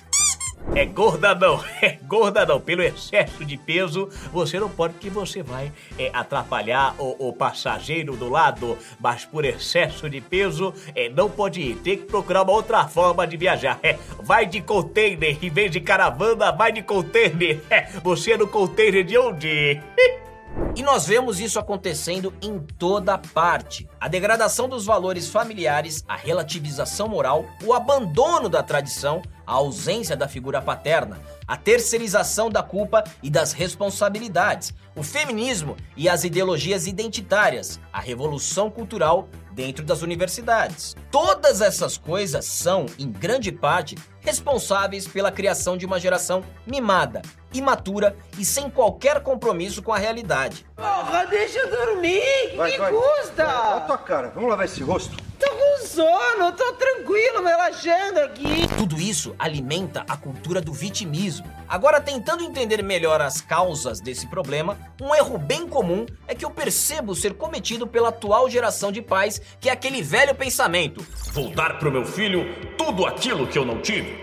É 0.74 0.84
gorda 0.84 1.34
não, 1.34 1.64
é 1.82 1.98
gorda 2.06 2.46
não. 2.46 2.60
Pelo 2.60 2.82
excesso 2.82 3.44
de 3.44 3.56
peso, 3.56 4.08
você 4.32 4.60
não 4.60 4.68
pode, 4.68 4.94
porque 4.94 5.10
você 5.10 5.42
vai 5.42 5.72
é, 5.98 6.10
atrapalhar 6.12 6.94
o, 6.98 7.28
o, 7.28 7.32
passageiro 7.32 8.16
do 8.16 8.28
lado. 8.28 8.78
Mas 9.00 9.24
por 9.24 9.44
excesso 9.44 10.08
de 10.08 10.20
peso, 10.20 10.72
é, 10.94 11.08
não 11.08 11.28
pode 11.28 11.60
ir. 11.60 11.76
Tem 11.76 11.96
que 11.96 12.04
procurar 12.04 12.42
uma 12.42 12.52
outra 12.52 12.86
forma 12.86 13.26
de 13.26 13.36
viajar. 13.36 13.80
É, 13.82 13.98
vai 14.22 14.46
de 14.46 14.60
container, 14.60 15.36
em 15.42 15.50
vez 15.50 15.70
de 15.70 15.80
caravana, 15.80 16.52
vai 16.52 16.70
de 16.70 16.82
container. 16.82 17.60
É, 17.68 17.86
você 18.04 18.32
é 18.32 18.36
no 18.36 18.46
container 18.46 19.02
de 19.02 19.18
onde? 19.18 19.80
E 20.76 20.82
nós 20.82 21.06
vemos 21.06 21.40
isso 21.40 21.58
acontecendo 21.58 22.32
em 22.40 22.58
toda 22.58 23.18
parte. 23.18 23.88
A 24.00 24.08
degradação 24.08 24.68
dos 24.68 24.84
valores 24.84 25.28
familiares, 25.28 26.04
a 26.06 26.16
relativização 26.16 27.08
moral, 27.08 27.44
o 27.64 27.74
abandono 27.74 28.48
da 28.48 28.62
tradição, 28.62 29.22
a 29.50 29.54
ausência 29.54 30.16
da 30.16 30.28
figura 30.28 30.62
paterna, 30.62 31.18
a 31.44 31.56
terceirização 31.56 32.48
da 32.48 32.62
culpa 32.62 33.02
e 33.20 33.28
das 33.28 33.52
responsabilidades, 33.52 34.72
o 34.94 35.02
feminismo 35.02 35.76
e 35.96 36.08
as 36.08 36.22
ideologias 36.22 36.86
identitárias, 36.86 37.80
a 37.92 37.98
revolução 37.98 38.70
cultural 38.70 39.28
dentro 39.50 39.84
das 39.84 40.02
universidades. 40.02 40.94
Todas 41.10 41.60
essas 41.60 41.98
coisas 41.98 42.44
são, 42.44 42.86
em 42.96 43.10
grande 43.10 43.50
parte, 43.50 43.98
responsáveis 44.20 45.08
pela 45.08 45.32
criação 45.32 45.76
de 45.76 45.84
uma 45.84 45.98
geração 45.98 46.44
mimada, 46.64 47.20
imatura 47.52 48.16
e 48.38 48.44
sem 48.44 48.70
qualquer 48.70 49.20
compromisso 49.20 49.82
com 49.82 49.92
a 49.92 49.98
realidade. 49.98 50.64
Porra, 50.76 51.26
deixa 51.26 51.58
eu 51.58 51.70
dormir! 51.86 52.54
Vai, 52.56 52.70
que 52.70 52.78
vai. 52.78 52.92
custa? 52.92 53.42
Olha 53.42 53.76
a 53.78 53.80
tua 53.80 53.98
cara, 53.98 54.30
vamos 54.32 54.48
lavar 54.48 54.66
esse 54.66 54.80
rosto. 54.80 55.29
Tô 55.40 55.50
com 55.50 55.86
sono, 55.86 56.52
tô 56.52 56.72
tranquilo, 56.74 57.42
relaxando 57.42 58.20
aqui. 58.20 58.68
Tudo 58.78 59.00
isso 59.00 59.34
alimenta 59.38 60.04
a 60.08 60.16
cultura 60.16 60.60
do 60.60 60.72
vitimismo, 60.72 61.50
Agora, 61.70 62.00
tentando 62.00 62.42
entender 62.42 62.82
melhor 62.82 63.20
as 63.20 63.40
causas 63.40 64.00
desse 64.00 64.26
problema, 64.26 64.76
um 65.00 65.14
erro 65.14 65.38
bem 65.38 65.68
comum 65.68 66.04
é 66.26 66.34
que 66.34 66.44
eu 66.44 66.50
percebo 66.50 67.14
ser 67.14 67.34
cometido 67.34 67.86
pela 67.86 68.08
atual 68.08 68.50
geração 68.50 68.90
de 68.90 69.00
pais, 69.00 69.40
que 69.60 69.68
é 69.68 69.72
aquele 69.72 70.02
velho 70.02 70.34
pensamento: 70.34 71.06
vou 71.32 71.48
dar 71.50 71.78
pro 71.78 71.92
meu 71.92 72.04
filho 72.04 72.44
tudo 72.76 73.06
aquilo 73.06 73.46
que 73.46 73.56
eu 73.56 73.64
não 73.64 73.80
tive. 73.80 74.18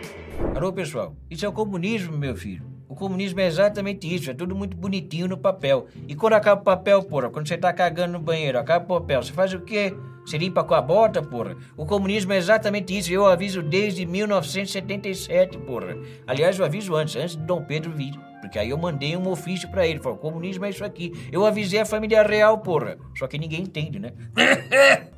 Alô, 0.54 0.74
pessoal, 0.74 1.16
isso 1.32 1.46
é 1.46 1.48
o 1.48 1.54
comunismo, 1.54 2.18
meu 2.18 2.36
filho. 2.36 2.77
Comunismo 2.98 3.40
é 3.40 3.46
exatamente 3.46 4.14
isso, 4.14 4.32
é 4.32 4.34
tudo 4.34 4.56
muito 4.56 4.76
bonitinho 4.76 5.28
no 5.28 5.38
papel. 5.38 5.88
E 6.08 6.16
quando 6.16 6.34
acaba 6.34 6.62
o 6.62 6.64
papel, 6.64 7.04
porra, 7.04 7.30
quando 7.30 7.48
você 7.48 7.58
tá 7.58 7.72
cagando 7.72 8.14
no 8.14 8.20
banheiro, 8.20 8.58
acaba 8.58 8.84
o 8.84 9.00
papel, 9.00 9.22
você 9.22 9.32
faz 9.32 9.54
o 9.54 9.62
quê? 9.62 9.96
Você 10.26 10.38
limpa 10.38 10.64
com 10.64 10.74
a 10.74 10.82
bota, 10.82 11.22
porra? 11.22 11.56
O 11.78 11.86
comunismo 11.86 12.34
é 12.34 12.38
exatamente 12.38 12.98
isso, 12.98 13.12
eu 13.14 13.26
aviso 13.26 13.62
desde 13.62 14.06
1977, 14.06 15.58
porra. 15.60 15.96
Aliás, 16.26 16.58
eu 16.58 16.66
aviso 16.66 16.96
antes, 16.96 17.16
antes 17.16 17.36
de 17.36 17.44
Dom 17.44 17.64
Pedro 17.64 17.92
vir. 17.92 18.14
Porque 18.42 18.60
aí 18.60 18.70
eu 18.70 18.78
mandei 18.78 19.16
um 19.16 19.28
ofício 19.30 19.70
pra 19.70 19.86
ele, 19.88 20.00
falou, 20.00 20.18
comunismo 20.18 20.66
é 20.66 20.70
isso 20.70 20.84
aqui. 20.84 21.14
Eu 21.32 21.46
avisei 21.46 21.80
a 21.80 21.86
família 21.86 22.24
real, 22.24 22.58
porra. 22.58 22.98
Só 23.18 23.28
que 23.28 23.38
ninguém 23.38 23.62
entende, 23.62 24.00
né? 24.00 24.12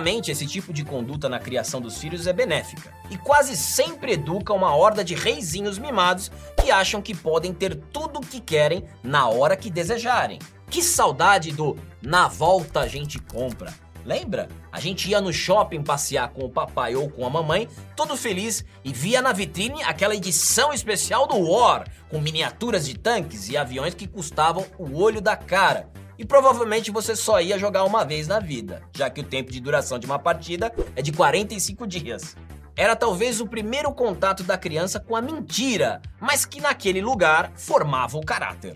Raramente 0.00 0.30
esse 0.30 0.46
tipo 0.46 0.72
de 0.72 0.82
conduta 0.82 1.28
na 1.28 1.38
criação 1.38 1.78
dos 1.78 1.98
filhos 1.98 2.26
é 2.26 2.32
benéfica. 2.32 2.90
E 3.10 3.18
quase 3.18 3.54
sempre 3.54 4.14
educa 4.14 4.50
uma 4.54 4.74
horda 4.74 5.04
de 5.04 5.14
reizinhos 5.14 5.78
mimados 5.78 6.32
que 6.58 6.70
acham 6.70 7.02
que 7.02 7.14
podem 7.14 7.52
ter 7.52 7.74
tudo 7.74 8.18
o 8.18 8.22
que 8.22 8.40
querem 8.40 8.82
na 9.02 9.28
hora 9.28 9.58
que 9.58 9.68
desejarem. 9.68 10.38
Que 10.70 10.82
saudade 10.82 11.52
do 11.52 11.76
na 12.00 12.28
volta 12.28 12.80
a 12.80 12.88
gente 12.88 13.18
compra. 13.18 13.74
Lembra? 14.02 14.48
A 14.72 14.80
gente 14.80 15.10
ia 15.10 15.20
no 15.20 15.34
shopping 15.34 15.82
passear 15.82 16.30
com 16.30 16.46
o 16.46 16.50
papai 16.50 16.96
ou 16.96 17.10
com 17.10 17.26
a 17.26 17.28
mamãe, 17.28 17.68
todo 17.94 18.16
feliz, 18.16 18.64
e 18.82 18.94
via 18.94 19.20
na 19.20 19.34
vitrine 19.34 19.82
aquela 19.82 20.16
edição 20.16 20.72
especial 20.72 21.26
do 21.26 21.36
War, 21.36 21.86
com 22.08 22.22
miniaturas 22.22 22.86
de 22.86 22.96
tanques 22.96 23.50
e 23.50 23.56
aviões 23.58 23.92
que 23.92 24.08
custavam 24.08 24.64
o 24.78 24.98
olho 24.98 25.20
da 25.20 25.36
cara. 25.36 25.90
E 26.20 26.24
provavelmente 26.26 26.90
você 26.90 27.16
só 27.16 27.40
ia 27.40 27.58
jogar 27.58 27.82
uma 27.84 28.04
vez 28.04 28.28
na 28.28 28.38
vida, 28.38 28.82
já 28.94 29.08
que 29.08 29.22
o 29.22 29.24
tempo 29.24 29.50
de 29.50 29.58
duração 29.58 29.98
de 29.98 30.04
uma 30.04 30.18
partida 30.18 30.70
é 30.94 31.00
de 31.00 31.12
45 31.12 31.86
dias. 31.86 32.36
Era 32.76 32.94
talvez 32.94 33.40
o 33.40 33.46
primeiro 33.46 33.90
contato 33.90 34.42
da 34.42 34.58
criança 34.58 35.00
com 35.00 35.16
a 35.16 35.22
mentira, 35.22 36.02
mas 36.20 36.44
que 36.44 36.60
naquele 36.60 37.00
lugar 37.00 37.50
formava 37.54 38.18
o 38.18 38.20
caráter. 38.20 38.74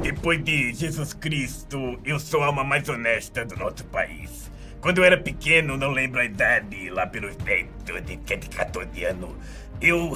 Depois 0.00 0.44
de 0.44 0.72
Jesus 0.74 1.12
Cristo, 1.12 1.98
eu 2.04 2.20
sou 2.20 2.44
a 2.44 2.46
alma 2.46 2.62
mais 2.62 2.88
honesta 2.88 3.44
do 3.44 3.56
nosso 3.56 3.84
país. 3.86 4.48
Quando 4.80 4.98
eu 4.98 5.04
era 5.04 5.18
pequeno, 5.18 5.76
não 5.76 5.90
lembro 5.90 6.20
a 6.20 6.24
idade, 6.24 6.88
lá 6.90 7.04
pelos 7.04 7.34
10, 7.34 7.66
de 8.04 8.48
14 8.48 9.04
anos, 9.04 9.30
eu. 9.80 10.12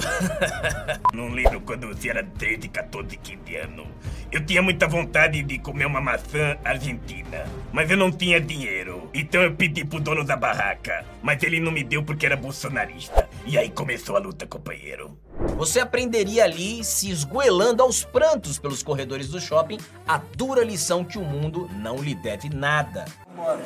não 1.13 1.29
lembro 1.29 1.61
quando 1.61 1.87
você 1.87 2.09
era 2.09 2.23
13, 2.23 2.67
14, 2.69 3.17
15 3.17 3.55
anos. 3.57 3.87
Eu 4.31 4.45
tinha 4.45 4.61
muita 4.61 4.87
vontade 4.87 5.43
de 5.43 5.59
comer 5.59 5.85
uma 5.85 5.99
maçã 5.99 6.57
argentina, 6.63 7.45
mas 7.73 7.91
eu 7.91 7.97
não 7.97 8.11
tinha 8.11 8.39
dinheiro. 8.39 9.09
Então 9.13 9.41
eu 9.41 9.53
pedi 9.53 9.83
pro 9.83 9.99
dono 9.99 10.23
da 10.23 10.37
barraca, 10.37 11.05
mas 11.21 11.43
ele 11.43 11.59
não 11.59 11.71
me 11.71 11.83
deu 11.83 12.01
porque 12.01 12.25
era 12.25 12.37
bolsonarista. 12.37 13.27
E 13.45 13.57
aí 13.57 13.69
começou 13.69 14.15
a 14.15 14.19
luta, 14.19 14.47
companheiro. 14.47 15.17
Você 15.57 15.79
aprenderia 15.79 16.45
ali, 16.45 16.83
se 16.83 17.09
esgoelando 17.09 17.83
aos 17.83 18.05
prantos 18.05 18.57
pelos 18.57 18.81
corredores 18.81 19.27
do 19.27 19.41
shopping, 19.41 19.79
a 20.07 20.17
dura 20.17 20.63
lição 20.63 21.03
que 21.03 21.17
o 21.17 21.23
mundo 21.23 21.69
não 21.75 21.97
lhe 21.97 22.15
deve 22.15 22.49
nada. 22.49 23.05
Bora. 23.35 23.61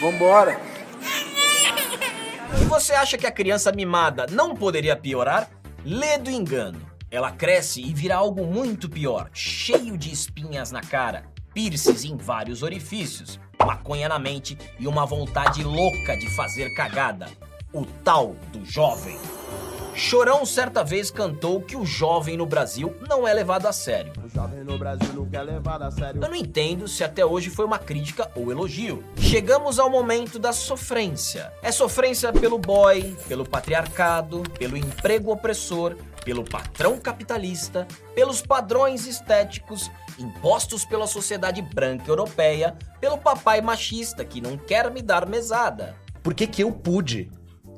Vambora. 0.00 0.69
Você 2.68 2.92
acha 2.92 3.16
que 3.16 3.26
a 3.26 3.32
criança 3.32 3.72
mimada 3.72 4.26
não 4.30 4.54
poderia 4.54 4.96
piorar? 4.96 5.50
Lê 5.84 6.18
do 6.18 6.30
engano. 6.30 6.80
Ela 7.10 7.32
cresce 7.32 7.80
e 7.80 7.92
vira 7.92 8.16
algo 8.16 8.46
muito 8.46 8.88
pior, 8.88 9.30
cheio 9.32 9.98
de 9.98 10.12
espinhas 10.12 10.70
na 10.70 10.80
cara, 10.80 11.24
piercings 11.52 12.04
em 12.04 12.16
vários 12.16 12.62
orifícios, 12.62 13.40
maconha 13.64 14.08
na 14.08 14.18
mente 14.18 14.56
e 14.78 14.86
uma 14.86 15.04
vontade 15.04 15.64
louca 15.64 16.16
de 16.16 16.28
fazer 16.36 16.72
cagada. 16.74 17.28
O 17.72 17.84
tal 17.84 18.36
do 18.52 18.64
jovem. 18.64 19.18
Chorão 19.94 20.46
certa 20.46 20.82
vez 20.82 21.10
cantou 21.10 21.60
que 21.60 21.76
o 21.76 21.84
jovem 21.84 22.36
no 22.36 22.46
Brasil 22.46 22.94
não 23.08 23.26
é 23.26 23.34
levado 23.34 23.66
a 23.66 23.72
sério. 23.72 24.12
O 24.24 24.28
jovem 24.28 24.64
no 24.64 24.78
Brasil 24.78 25.12
nunca 25.12 25.38
é 25.38 25.42
levado 25.42 25.82
a 25.82 25.90
sério. 25.90 26.22
Eu 26.22 26.28
não 26.28 26.34
entendo 26.34 26.88
se 26.88 27.04
até 27.04 27.24
hoje 27.24 27.50
foi 27.50 27.64
uma 27.64 27.78
crítica 27.78 28.30
ou 28.34 28.50
elogio. 28.50 29.04
Chegamos 29.16 29.78
ao 29.78 29.90
momento 29.90 30.38
da 30.38 30.52
sofrência. 30.52 31.52
É 31.62 31.70
sofrência 31.70 32.32
pelo 32.32 32.58
boy, 32.58 33.16
pelo 33.28 33.44
patriarcado, 33.44 34.42
pelo 34.58 34.76
emprego 34.76 35.32
opressor, 35.32 35.96
pelo 36.24 36.44
patrão 36.44 36.98
capitalista, 36.98 37.86
pelos 38.14 38.40
padrões 38.40 39.06
estéticos 39.06 39.90
impostos 40.18 40.84
pela 40.84 41.06
sociedade 41.06 41.62
branca 41.62 42.10
europeia, 42.10 42.76
pelo 43.00 43.18
papai 43.18 43.60
machista 43.60 44.24
que 44.24 44.40
não 44.40 44.56
quer 44.56 44.90
me 44.90 45.02
dar 45.02 45.26
mesada. 45.26 45.96
Por 46.22 46.34
que, 46.34 46.46
que 46.46 46.62
eu 46.62 46.70
pude 46.70 47.30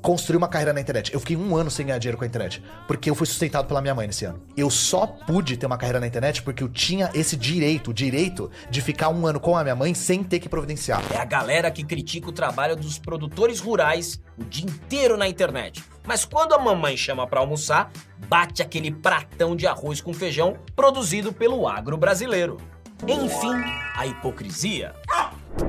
construir 0.03 0.37
uma 0.37 0.49
carreira 0.49 0.73
na 0.73 0.81
internet. 0.81 1.15
Eu 1.15 1.21
fiquei 1.21 1.37
um 1.37 1.57
ano 1.57 1.71
sem 1.71 1.87
ganhar 1.87 1.99
dinheiro 1.99 2.19
com 2.19 2.25
a 2.25 2.27
internet, 2.27 2.63
porque 2.87 3.09
eu 3.09 3.15
fui 3.15 3.27
sustentado 3.27 3.67
pela 3.67 3.81
minha 3.81 3.95
mãe 3.95 4.07
nesse 4.07 4.25
ano. 4.25 4.43
Eu 4.57 4.69
só 4.69 5.07
pude 5.07 5.57
ter 5.57 5.65
uma 5.65 5.79
carreira 5.79 6.01
na 6.01 6.07
internet 6.07 6.43
porque 6.43 6.63
eu 6.63 6.69
tinha 6.69 7.11
esse 7.15 7.37
direito, 7.37 7.93
o 7.93 7.95
direito 7.95 8.51
de 8.69 8.81
ficar 8.81 9.09
um 9.09 9.27
ano 9.27 9.39
com 9.39 9.57
a 9.57 9.63
minha 9.63 9.77
mãe 9.77 9.95
sem 9.95 10.25
ter 10.25 10.41
que 10.41 10.49
providenciar. 10.49 11.01
É 11.15 11.19
a 11.19 11.25
galera 11.25 11.71
que 11.71 11.85
critica 11.85 12.29
o 12.29 12.33
trabalho 12.33 12.75
dos 12.75 12.99
produtores 12.99 13.61
rurais 13.61 14.21
o 14.37 14.45
dia 14.45 14.67
inteiro 14.67 15.17
na 15.17 15.29
internet. 15.29 15.83
Mas 16.05 16.25
quando 16.25 16.55
a 16.55 16.59
mamãe 16.59 16.97
chama 16.97 17.27
para 17.27 17.41
almoçar, 17.41 17.91
bate 18.29 18.61
aquele 18.61 18.91
pratão 18.91 19.55
de 19.55 19.67
arroz 19.67 20.01
com 20.01 20.13
feijão 20.13 20.57
produzido 20.75 21.33
pelo 21.33 21.69
agro 21.69 21.97
brasileiro. 21.97 22.57
Enfim, 23.07 23.55
a 23.97 24.07
hipocrisia. 24.07 24.95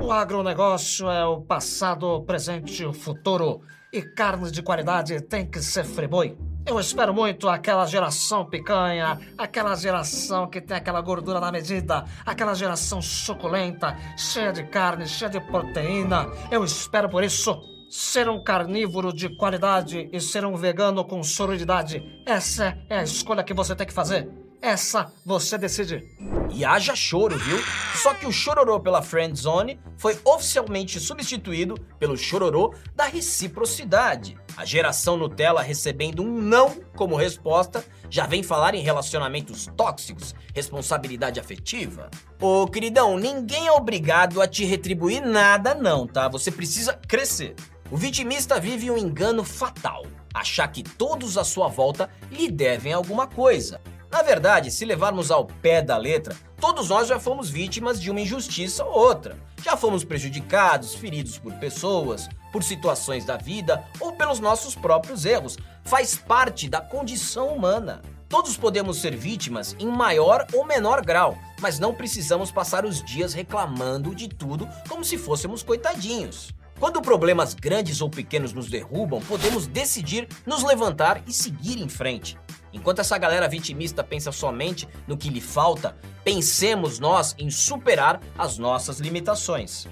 O 0.01 0.11
agronegócio 0.11 1.09
é 1.09 1.25
o 1.25 1.41
passado, 1.41 2.07
o 2.07 2.23
presente 2.23 2.83
e 2.83 2.85
o 2.85 2.93
futuro 2.93 3.61
e 3.93 4.01
carne 4.01 4.49
de 4.49 4.63
qualidade 4.63 5.21
tem 5.21 5.45
que 5.45 5.61
ser 5.61 5.85
friboi. 5.85 6.35
Eu 6.65 6.79
espero 6.79 7.13
muito 7.13 7.47
aquela 7.47 7.85
geração 7.85 8.45
picanha, 8.45 9.19
aquela 9.37 9.75
geração 9.75 10.49
que 10.49 10.59
tem 10.61 10.77
aquela 10.77 11.01
gordura 11.01 11.39
na 11.39 11.51
medida, 11.51 12.05
aquela 12.25 12.55
geração 12.55 13.01
suculenta, 13.01 13.95
cheia 14.17 14.51
de 14.51 14.63
carne, 14.63 15.05
cheia 15.05 15.29
de 15.29 15.41
proteína. 15.41 16.27
Eu 16.49 16.63
espero 16.63 17.09
por 17.09 17.23
isso 17.23 17.61
ser 17.89 18.27
um 18.27 18.41
carnívoro 18.41 19.13
de 19.13 19.29
qualidade 19.37 20.09
e 20.11 20.19
ser 20.19 20.45
um 20.45 20.55
vegano 20.55 21.05
com 21.05 21.21
sororidade. 21.21 22.01
Essa 22.25 22.77
é 22.89 22.97
a 22.97 23.03
escolha 23.03 23.43
que 23.43 23.53
você 23.53 23.75
tem 23.75 23.85
que 23.85 23.93
fazer. 23.93 24.42
Essa 24.63 25.11
você 25.25 25.57
decide. 25.57 26.07
E 26.49 26.63
haja 26.63 26.95
choro, 26.95 27.37
viu? 27.37 27.57
Só 28.01 28.13
que 28.13 28.25
o 28.25 28.31
chororô 28.31 28.79
pela 28.79 29.01
Friend 29.01 29.37
Zone 29.37 29.77
foi 29.97 30.17
oficialmente 30.23 31.01
substituído 31.01 31.75
pelo 31.99 32.15
chororô 32.15 32.73
da 32.95 33.03
reciprocidade. 33.03 34.37
A 34.55 34.63
geração 34.63 35.17
Nutella 35.17 35.61
recebendo 35.61 36.23
um 36.23 36.41
não 36.41 36.69
como 36.95 37.17
resposta 37.17 37.83
já 38.09 38.25
vem 38.25 38.41
falar 38.41 38.73
em 38.73 38.81
relacionamentos 38.81 39.69
tóxicos, 39.75 40.33
responsabilidade 40.55 41.41
afetiva. 41.41 42.09
Ô, 42.39 42.65
queridão, 42.65 43.17
ninguém 43.17 43.67
é 43.67 43.71
obrigado 43.73 44.41
a 44.41 44.47
te 44.47 44.63
retribuir 44.63 45.21
nada 45.25 45.75
não, 45.75 46.07
tá? 46.07 46.29
Você 46.29 46.49
precisa 46.49 46.93
crescer. 47.05 47.53
O 47.91 47.97
vitimista 47.97 48.61
vive 48.61 48.89
um 48.89 48.97
engano 48.97 49.43
fatal, 49.43 50.05
achar 50.33 50.69
que 50.69 50.83
todos 50.83 51.37
à 51.37 51.43
sua 51.43 51.67
volta 51.67 52.09
lhe 52.31 52.49
devem 52.49 52.93
alguma 52.93 53.27
coisa. 53.27 53.81
Na 54.13 54.21
verdade, 54.21 54.69
se 54.69 54.85
levarmos 54.85 55.31
ao 55.31 55.43
pé 55.43 55.81
da 55.81 55.97
letra, 55.97 56.35
todos 56.61 56.89
nós 56.89 57.07
já 57.07 57.19
fomos 57.19 57.49
vítimas 57.49 57.99
de 57.99 58.11
uma 58.11 58.21
injustiça 58.21 58.85
ou 58.85 59.07
outra. 59.07 59.35
Já 59.63 59.75
fomos 59.75 60.03
prejudicados, 60.03 60.93
feridos 60.93 61.39
por 61.39 61.51
pessoas, 61.53 62.29
por 62.51 62.61
situações 62.61 63.25
da 63.25 63.37
vida 63.37 63.83
ou 63.99 64.11
pelos 64.11 64.39
nossos 64.39 64.75
próprios 64.75 65.25
erros. 65.25 65.57
Faz 65.83 66.15
parte 66.15 66.69
da 66.69 66.79
condição 66.79 67.47
humana. 67.47 68.03
Todos 68.29 68.55
podemos 68.55 69.01
ser 69.01 69.15
vítimas 69.15 69.75
em 69.79 69.87
maior 69.87 70.45
ou 70.53 70.63
menor 70.63 71.03
grau, 71.03 71.35
mas 71.59 71.79
não 71.79 71.91
precisamos 71.91 72.51
passar 72.51 72.85
os 72.85 73.03
dias 73.03 73.33
reclamando 73.33 74.13
de 74.13 74.27
tudo 74.27 74.69
como 74.87 75.03
se 75.03 75.17
fôssemos 75.17 75.63
coitadinhos. 75.63 76.53
Quando 76.79 77.01
problemas 77.01 77.55
grandes 77.55 77.99
ou 77.99 78.11
pequenos 78.11 78.53
nos 78.53 78.69
derrubam, 78.69 79.21
podemos 79.21 79.65
decidir 79.65 80.27
nos 80.45 80.61
levantar 80.61 81.23
e 81.25 81.33
seguir 81.33 81.81
em 81.81 81.89
frente. 81.89 82.37
Enquanto 82.73 82.99
essa 82.99 83.17
galera 83.17 83.47
vitimista 83.47 84.03
pensa 84.03 84.31
somente 84.31 84.89
no 85.07 85.15
que 85.15 85.29
lhe 85.29 85.39
falta, 85.39 85.95
pensemos 86.23 86.99
nós 86.99 87.35
em 87.37 87.51
superar 87.51 88.19
as 88.37 88.57
nossas 88.57 88.99
limitações. 88.99 89.87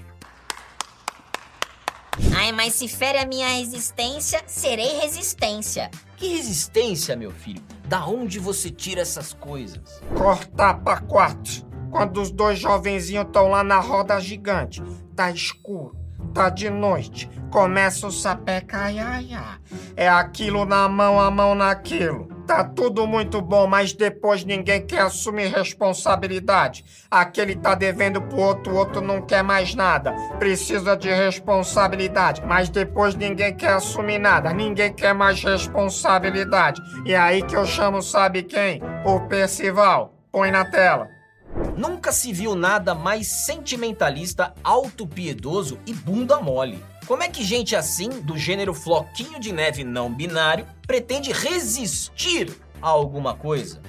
Ai, 2.36 2.52
mas 2.52 2.74
se 2.74 2.88
fere 2.88 3.18
a 3.18 3.26
minha 3.26 3.48
resistência, 3.48 4.42
serei 4.46 4.98
resistência. 4.98 5.90
Que 6.16 6.28
resistência, 6.28 7.16
meu 7.16 7.30
filho? 7.30 7.62
Da 7.86 8.04
onde 8.04 8.38
você 8.38 8.68
tira 8.68 9.00
essas 9.00 9.32
coisas? 9.32 10.02
Cortar 10.16 10.74
pra 10.80 11.00
quatro. 11.00 11.70
Quando 11.90 12.20
os 12.20 12.30
dois 12.30 12.58
jovenzinhos 12.58 13.26
estão 13.26 13.48
lá 13.48 13.62
na 13.62 13.78
roda 13.78 14.18
gigante, 14.18 14.82
tá 15.14 15.30
escuro, 15.30 15.94
tá 16.32 16.48
de 16.48 16.70
noite, 16.70 17.28
começa 17.50 18.06
o 18.06 18.10
ai, 18.72 18.98
ai. 18.98 19.28
É 19.94 20.08
aquilo 20.08 20.64
na 20.64 20.88
mão, 20.88 21.20
a 21.20 21.30
mão 21.30 21.54
naquilo. 21.54 22.31
Tá 22.46 22.64
tudo 22.64 23.06
muito 23.06 23.40
bom, 23.40 23.66
mas 23.66 23.92
depois 23.92 24.44
ninguém 24.44 24.84
quer 24.84 25.02
assumir 25.02 25.46
responsabilidade. 25.46 26.84
Aquele 27.10 27.54
tá 27.54 27.74
devendo 27.74 28.20
pro 28.20 28.40
outro, 28.40 28.72
o 28.72 28.76
outro 28.76 29.00
não 29.00 29.22
quer 29.22 29.42
mais 29.42 29.74
nada. 29.74 30.12
Precisa 30.38 30.96
de 30.96 31.08
responsabilidade, 31.08 32.42
mas 32.44 32.68
depois 32.68 33.14
ninguém 33.14 33.54
quer 33.54 33.74
assumir 33.74 34.18
nada. 34.18 34.52
Ninguém 34.52 34.92
quer 34.92 35.14
mais 35.14 35.42
responsabilidade. 35.42 36.80
E 37.06 37.12
é 37.12 37.18
aí 37.18 37.42
que 37.42 37.56
eu 37.56 37.64
chamo, 37.64 38.02
sabe 38.02 38.42
quem? 38.42 38.82
O 39.04 39.20
Percival. 39.28 40.14
Põe 40.32 40.50
na 40.50 40.64
tela. 40.64 41.08
Nunca 41.76 42.10
se 42.10 42.32
viu 42.32 42.54
nada 42.54 42.94
mais 42.94 43.28
sentimentalista, 43.28 44.54
autopiedoso 44.64 45.78
e 45.86 45.92
bunda 45.92 46.40
mole. 46.40 46.91
Como 47.06 47.22
é 47.22 47.28
que 47.28 47.42
gente 47.42 47.74
assim, 47.74 48.08
do 48.08 48.38
gênero 48.38 48.72
floquinho 48.72 49.40
de 49.40 49.52
neve 49.52 49.82
não 49.82 50.12
binário, 50.12 50.66
pretende 50.86 51.32
resistir 51.32 52.56
a 52.80 52.88
alguma 52.88 53.34
coisa? 53.34 53.80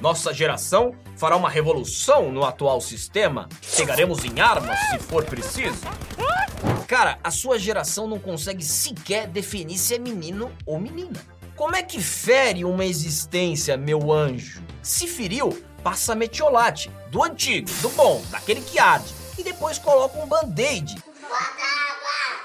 Nossa 0.00 0.32
geração 0.32 0.94
fará 1.16 1.36
uma 1.36 1.48
revolução 1.48 2.30
no 2.30 2.44
atual 2.44 2.80
sistema? 2.80 3.48
Pegaremos 3.76 4.24
em 4.24 4.40
armas 4.40 4.78
se 4.90 4.98
for 4.98 5.24
preciso? 5.24 5.80
Cara, 6.86 7.18
a 7.24 7.30
sua 7.30 7.58
geração 7.58 8.06
não 8.06 8.18
consegue 8.18 8.64
sequer 8.64 9.26
definir 9.26 9.78
se 9.78 9.94
é 9.94 9.98
menino 9.98 10.52
ou 10.66 10.78
menina. 10.78 11.20
Como 11.56 11.76
é 11.76 11.82
que 11.82 12.00
fere 12.00 12.64
uma 12.64 12.84
existência, 12.84 13.76
meu 13.76 14.12
anjo? 14.12 14.62
Se 14.82 15.06
feriu, 15.06 15.62
passa 15.82 16.14
metiolate, 16.14 16.90
do 17.10 17.22
antigo, 17.22 17.70
do 17.82 17.88
bom, 17.90 18.22
daquele 18.30 18.60
que 18.60 18.78
arde, 18.78 19.12
e 19.38 19.42
depois 19.42 19.78
coloca 19.78 20.18
um 20.18 20.26
band-aid. 20.26 20.96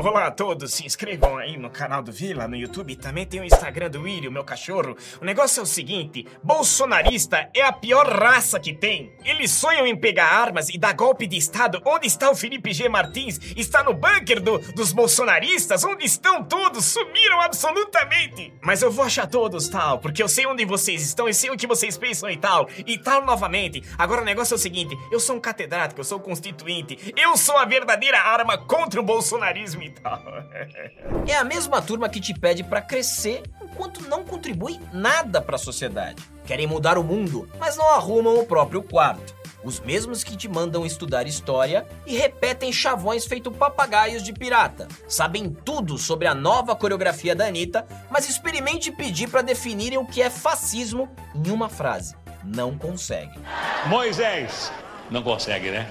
Olá 0.00 0.28
a 0.28 0.30
todos, 0.30 0.74
se 0.74 0.86
inscrevam 0.86 1.38
aí 1.38 1.56
no 1.56 1.70
canal 1.70 2.00
do 2.00 2.12
Vila, 2.12 2.46
no 2.46 2.54
YouTube, 2.54 2.94
também 2.94 3.26
tem 3.26 3.40
o 3.40 3.44
Instagram 3.44 3.90
do 3.90 4.02
Willy, 4.02 4.28
o 4.28 4.32
meu 4.32 4.44
cachorro. 4.44 4.96
O 5.20 5.24
negócio 5.24 5.58
é 5.58 5.62
o 5.64 5.66
seguinte, 5.66 6.24
bolsonarista 6.40 7.50
é 7.52 7.62
a 7.62 7.72
pior 7.72 8.06
raça 8.06 8.60
que 8.60 8.72
tem. 8.72 9.12
Eles 9.24 9.50
sonham 9.50 9.84
em 9.84 9.96
pegar 9.96 10.26
armas 10.26 10.68
e 10.68 10.78
dar 10.78 10.94
golpe 10.94 11.26
de 11.26 11.36
estado. 11.36 11.82
Onde 11.84 12.06
está 12.06 12.30
o 12.30 12.36
Felipe 12.36 12.72
G. 12.72 12.88
Martins? 12.88 13.40
Está 13.56 13.82
no 13.82 13.92
bunker 13.92 14.40
do, 14.40 14.58
dos 14.72 14.92
bolsonaristas? 14.92 15.82
Onde 15.82 16.04
estão 16.04 16.44
todos? 16.44 16.84
Sumiram 16.84 17.40
absolutamente. 17.40 18.54
Mas 18.62 18.82
eu 18.82 18.92
vou 18.92 19.04
achar 19.04 19.26
todos, 19.26 19.68
tal, 19.68 19.98
porque 19.98 20.22
eu 20.22 20.28
sei 20.28 20.46
onde 20.46 20.64
vocês 20.64 21.02
estão 21.02 21.28
e 21.28 21.34
sei 21.34 21.50
o 21.50 21.56
que 21.56 21.66
vocês 21.66 21.98
pensam 21.98 22.30
e 22.30 22.36
tal. 22.36 22.68
E 22.86 22.98
tal 22.98 23.26
novamente. 23.26 23.82
Agora 23.98 24.22
o 24.22 24.24
negócio 24.24 24.54
é 24.54 24.56
o 24.56 24.60
seguinte, 24.60 24.96
eu 25.10 25.18
sou 25.18 25.34
um 25.34 25.40
catedrático, 25.40 26.00
eu 26.00 26.04
sou 26.04 26.18
um 26.18 26.22
constituinte. 26.22 27.12
Eu 27.16 27.36
sou 27.36 27.56
a 27.56 27.64
verdadeira 27.64 28.20
arma 28.20 28.56
contra 28.56 29.00
o 29.00 29.02
bolsonarismo 29.02 29.87
e 29.88 30.00
tal. 30.00 30.22
É 31.26 31.36
a 31.36 31.44
mesma 31.44 31.82
turma 31.82 32.08
que 32.08 32.20
te 32.20 32.32
pede 32.32 32.62
pra 32.62 32.80
crescer 32.80 33.42
enquanto 33.62 34.08
não 34.08 34.24
contribui 34.24 34.78
nada 34.92 35.40
pra 35.40 35.58
sociedade. 35.58 36.22
Querem 36.46 36.66
mudar 36.66 36.96
o 36.98 37.04
mundo, 37.04 37.48
mas 37.58 37.76
não 37.76 37.88
arrumam 37.94 38.38
o 38.38 38.46
próprio 38.46 38.82
quarto. 38.82 39.36
Os 39.62 39.80
mesmos 39.80 40.22
que 40.22 40.36
te 40.36 40.48
mandam 40.48 40.86
estudar 40.86 41.26
história 41.26 41.86
e 42.06 42.16
repetem 42.16 42.72
chavões 42.72 43.24
feito 43.24 43.50
papagaios 43.50 44.22
de 44.22 44.32
pirata. 44.32 44.86
Sabem 45.08 45.50
tudo 45.50 45.98
sobre 45.98 46.28
a 46.28 46.34
nova 46.34 46.76
coreografia 46.76 47.34
da 47.34 47.46
Anitta, 47.46 47.86
mas 48.08 48.28
experimente 48.28 48.92
pedir 48.92 49.28
pra 49.28 49.42
definirem 49.42 49.98
o 49.98 50.06
que 50.06 50.22
é 50.22 50.30
fascismo 50.30 51.08
em 51.34 51.50
uma 51.50 51.68
frase. 51.68 52.14
Não 52.44 52.78
conseguem. 52.78 53.42
Moisés. 53.86 54.72
Não 55.10 55.22
consegue, 55.22 55.70
né? 55.70 55.90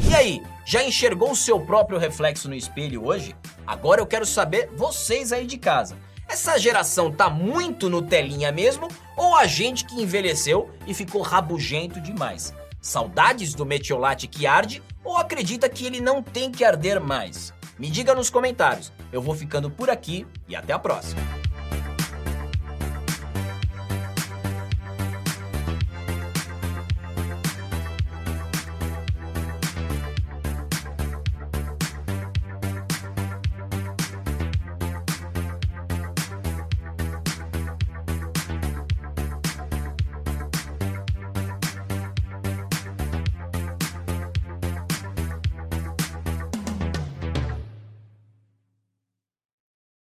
E 0.00 0.14
aí, 0.14 0.42
já 0.64 0.82
enxergou 0.82 1.30
o 1.30 1.36
seu 1.36 1.60
próprio 1.60 1.98
reflexo 1.98 2.48
no 2.48 2.54
espelho 2.54 3.04
hoje? 3.06 3.34
Agora 3.66 4.00
eu 4.00 4.06
quero 4.06 4.26
saber 4.26 4.70
vocês 4.76 5.32
aí 5.32 5.46
de 5.46 5.58
casa. 5.58 5.96
Essa 6.28 6.58
geração 6.58 7.10
tá 7.10 7.28
muito 7.28 7.90
no 7.90 8.00
telinha 8.00 8.50
mesmo 8.50 8.88
ou 9.16 9.36
a 9.36 9.46
gente 9.46 9.84
que 9.84 10.00
envelheceu 10.00 10.70
e 10.86 10.94
ficou 10.94 11.22
rabugento 11.22 12.00
demais? 12.00 12.54
Saudades 12.80 13.54
do 13.54 13.66
metiolate 13.66 14.26
que 14.26 14.46
arde 14.46 14.82
ou 15.04 15.16
acredita 15.16 15.68
que 15.68 15.84
ele 15.84 16.00
não 16.00 16.22
tem 16.22 16.50
que 16.50 16.64
arder 16.64 17.00
mais? 17.00 17.52
Me 17.78 17.90
diga 17.90 18.14
nos 18.14 18.30
comentários. 18.30 18.92
Eu 19.12 19.20
vou 19.20 19.34
ficando 19.34 19.70
por 19.70 19.90
aqui 19.90 20.26
e 20.48 20.56
até 20.56 20.72
a 20.72 20.78
próxima. 20.78 21.41